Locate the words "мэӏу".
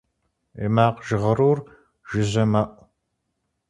2.51-2.75